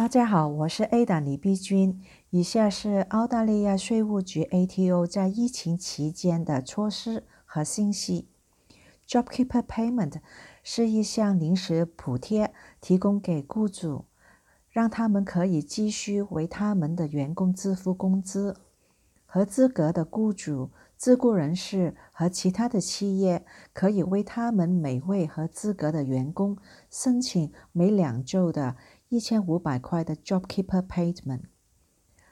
[0.00, 2.00] 大家好，我是 A 的李碧君。
[2.30, 8.26] 以下是澳大利亚税务局 ATO 在疫情期间的措施和信息。
[9.06, 10.14] JobKeeper Payment
[10.62, 14.06] 是一项临时补贴，提供给雇主，
[14.70, 18.56] 让他们可以继续为他们的员工支付工资。
[19.26, 23.44] 合资格的雇主、自雇人士和其他的企业
[23.74, 26.56] 可以为他们每位合资格的员工
[26.88, 28.76] 申请每两周的。
[29.10, 31.40] 一千五百块的 JobKeeper Payment，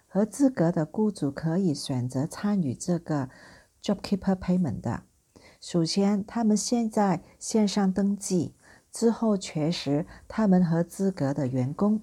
[0.06, 3.30] 合资格的雇主可以选择参与这个
[3.82, 5.02] JobKeeper Payment 的。
[5.60, 8.54] 首先，他们先在线上登记，
[8.92, 12.00] 之后确实他们合资格的员工。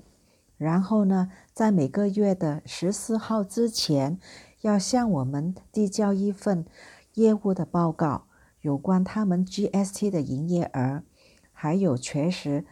[0.58, 4.20] 然后呢，在每个月的十四号之前，
[4.60, 6.66] 要向我们递交一份
[7.14, 8.28] 业务的报告，
[8.60, 11.02] 有关他们 GST 的营业额，
[11.54, 12.66] 还有确实。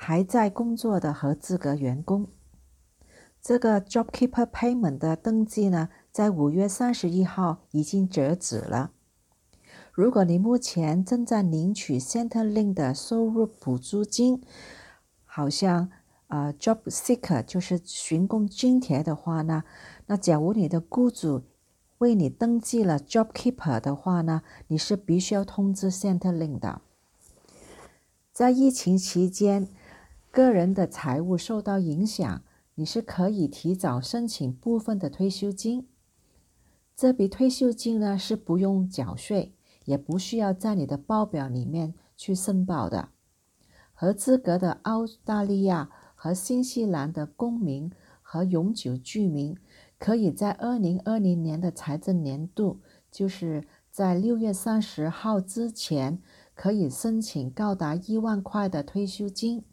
[0.00, 2.28] 还在工作的合资格员工，
[3.42, 8.92] 这个 JobKeeper Payment 的登记呢，在五月三十一号已经截止了。
[9.92, 14.40] 如果你目前正在领取 Centrelink 的收入补助金，
[15.24, 15.90] 好像
[16.28, 19.64] 呃 Job Seeker 就是寻工津贴的话呢，
[20.06, 21.42] 那假如你的雇主
[21.98, 26.80] 为你登记了 JobKeeper 的话呢，你是必须要通知 Centrelink 的。
[28.32, 29.68] 在疫情期间。
[30.30, 32.42] 个人的财务受到影响，
[32.74, 35.88] 你是可以提早申请部分的退休金。
[36.94, 39.54] 这笔退休金呢是不用缴税，
[39.84, 43.08] 也不需要在你的报表里面去申报的。
[43.94, 47.90] 合资格的澳大利亚和新西兰的公民
[48.22, 49.56] 和永久居民，
[49.98, 56.20] 可以在二零二零年的财政年度，就是在六月三十号之前，
[56.54, 59.64] 可以申请高达一万块的退休金。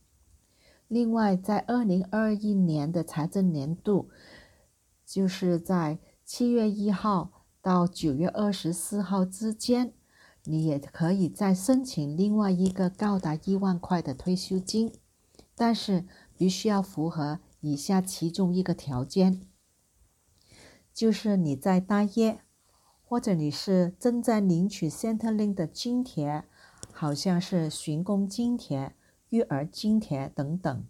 [0.88, 4.09] 另外，在二零二一年的财政年度，
[5.05, 9.94] 就是在七月一号到九月二十四号之间，
[10.44, 14.94] 你也可以再申请另外一个高达一万块的退休金，
[15.56, 16.06] 但是
[16.38, 19.41] 必须要符合以下其中一个条件，
[20.94, 22.41] 就是你在待业，
[23.03, 26.44] 或者你是正在领取 Centrelink 的津贴，
[26.91, 28.96] 好像是寻工津贴。
[29.30, 30.86] 育儿津贴等等，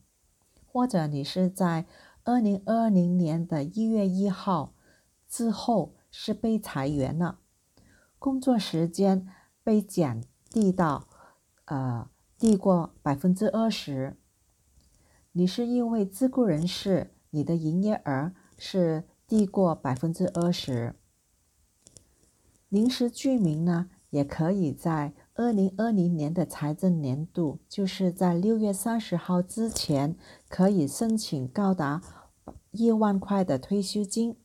[0.66, 1.86] 或者你是在
[2.24, 4.74] 二零二零年的一月一号
[5.28, 7.40] 之后是被裁员了，
[8.20, 9.28] 工作时间
[9.64, 11.08] 被减低到
[11.66, 14.18] 呃低过百分之二十，
[15.32, 20.96] 你是因为自雇人士，你的营业额是低过百分之二十，
[22.70, 25.14] 临时居民呢也可以在。
[25.38, 30.16] 二零二零年的财政年度，就是在六月三十号之前
[30.48, 32.02] 可以申请高达
[32.72, 34.38] 一万块的退休金，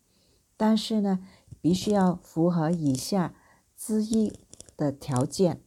[0.56, 1.20] 但是呢，
[1.60, 3.36] 必须要符合以下
[3.76, 4.32] 之一
[4.76, 5.62] 的条件，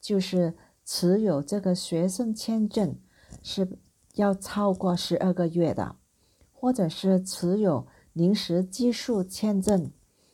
[0.00, 2.98] 就是持有这个学生签证
[3.44, 3.78] 是
[4.16, 5.94] 要超过十二个月的，
[6.52, 9.92] 或者是持有临时技术签证，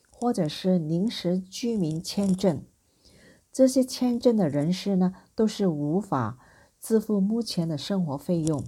[0.09, 2.65] 或者是临时居民签证。
[3.53, 6.39] 这些签证的人士呢，都是无法
[6.81, 8.65] 支付目前的生活费用。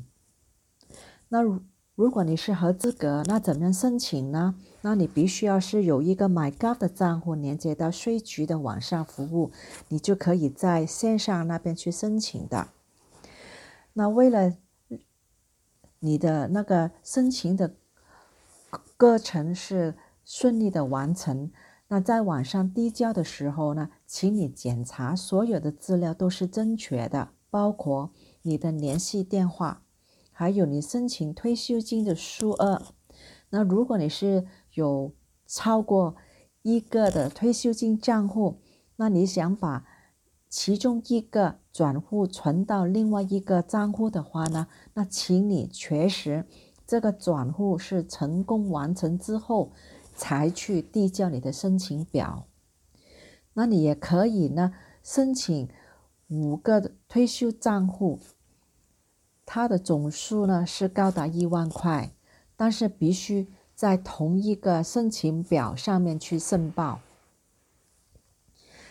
[1.29, 1.41] 那
[1.95, 4.57] 如果你是合资格，那怎么样申请呢？
[4.81, 9.53] 那你必须要是有一个 MyGov 的账户连接到税局的网上服务，
[9.89, 12.69] 你就可以在线上那边去申请的。
[13.93, 14.57] 那为了
[16.01, 17.77] 你的那个申请的
[18.97, 19.95] 过程是
[20.25, 21.53] 顺利的完成。
[21.93, 29.83] 那在网上递交的时候呢，请你检查所有的资料都是正确的，包括你的联系电话，
[30.31, 32.81] 还有你申请退休金的数额。
[33.51, 35.13] 那如果你是有
[35.47, 36.17] 超过
[36.63, 38.63] 一个的退休金账户，
[38.97, 39.85] 那你想把
[40.49, 46.47] 其中一个转户存到另外一个账户的话呢，那请你确实
[46.87, 49.73] 这个转户是成功完成之后。
[50.23, 52.47] 才去递交你的申请表，
[53.55, 54.73] 那你也可以呢
[55.03, 55.69] 申请
[56.29, 58.21] 五个退休账户，
[59.45, 62.13] 它的总数呢是高达一万块，
[62.55, 67.01] 但是必须在同一个申请表上面去申报。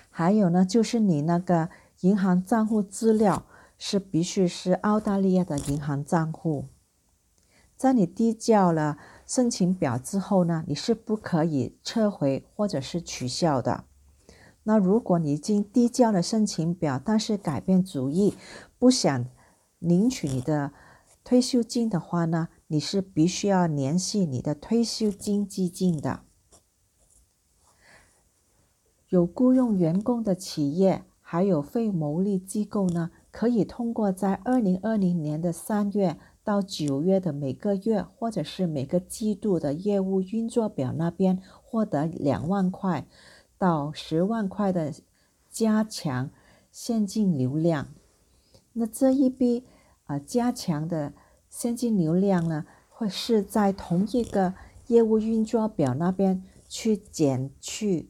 [0.09, 1.69] 还有呢，就是你那个
[2.01, 3.45] 银行账户资料
[3.77, 6.65] 是必须是澳大利亚的银行账户，
[7.77, 8.97] 在你递交了。
[9.31, 13.85] 申请表之后呢，你是不可以撤回或者是取消的。
[14.63, 18.33] 那如果你已经递交了申请表，但是改变主意，
[18.77, 19.25] 不想
[19.79, 20.73] 领取你的
[21.23, 26.23] 退休金的话呢，你是必须要联系你的退休金基金的。
[29.07, 43.05] 有雇佣员工的企业，还有非牟利机构呢，可以通过在二零二零年的三月到九月的每个月或者是每个季度的业务运作表那边获得两万块
[43.57, 44.93] 到十万块的
[45.49, 46.31] 加强
[46.71, 47.89] 现金流量。
[48.73, 49.65] 那这一笔
[50.05, 51.13] 啊加强的
[51.49, 54.53] 现金流量呢，会是在同一个
[54.87, 58.09] 业务运作表那边去减去。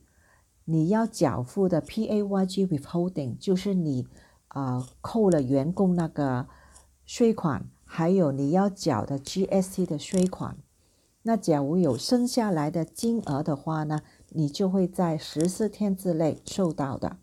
[0.65, 4.07] 你要缴付的 PAYG withholding 就是你
[4.49, 6.47] 啊扣了员工那个
[7.05, 10.55] 税款，还有你要缴的 GST 的税款。
[11.23, 13.99] 那假如有剩下来的金额的话呢，
[14.29, 17.17] 你就会在十四天之内收到的。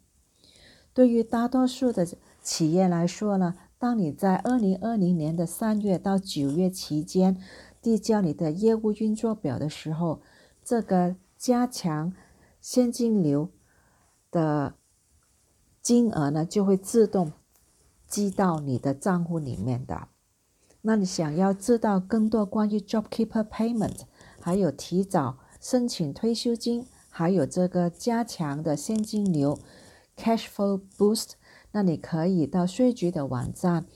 [0.93, 2.07] 对于大多数的
[2.43, 7.41] 企业来说呢，当你在二零二零年的三月到九月期间
[7.81, 10.21] 递交你的业务运作表的时候，
[10.63, 12.13] 这个加强。
[12.61, 13.49] 现金流
[14.31, 14.75] 的
[15.81, 17.33] 金额呢，就会自动
[18.07, 20.09] 记到你的账户里面的。
[20.83, 24.03] 那你想要知道更多关于 JobKeeper Payment，
[24.41, 29.59] 还有提早申请退休金，还有这个加强的现金流
[30.17, 31.33] Cash Flow Boost，
[31.73, 33.87] 那你可以到税局的网站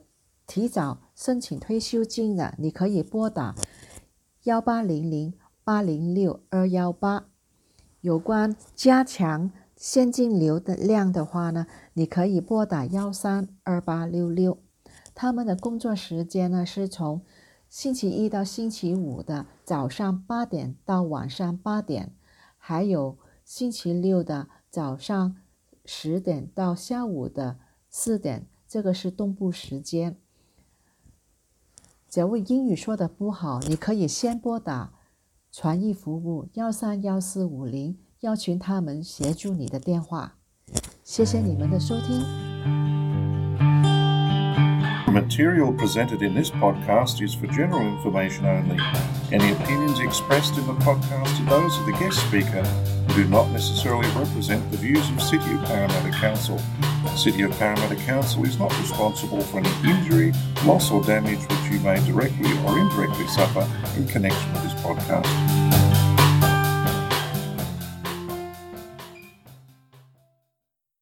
[0.51, 3.55] 提早申请退休金的，你可以拨打
[4.43, 5.33] 幺八零零
[5.63, 7.27] 八零六二幺八。
[8.01, 14.57] 有关加强现金流的量的话呢，你可以拨打幺三二八六六。
[15.15, 17.21] 他们的工作时间呢是从
[17.69, 22.13] 星期一到星期五的早上八点到晚上八点。
[22.57, 25.37] 还有星期六的早上
[25.85, 27.57] 十点到下午的
[27.89, 30.17] 四点，这个是东部时间。
[32.10, 34.92] 假如英语说的不好，你可以先拨打
[35.52, 40.34] 传译服务幺三幺四五零，邀请他们协助你的电话。
[41.02, 42.24] 谢谢你们的收听。
[45.06, 48.76] The material presented in this podcast is for general information only.
[49.30, 53.50] Any opinions expressed in the podcast are those of the guest speaker and do not
[53.50, 56.58] necessarily represent the views of City of Parramatta Council.
[57.15, 60.33] City of Parramatta Council is not responsible for any injury,
[60.65, 63.67] loss or damage which you may directly or indirectly suffer
[63.97, 65.80] in connection with this podcast.